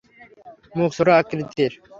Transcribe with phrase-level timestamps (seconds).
[0.77, 1.71] মুখ ছোট আকৃতির।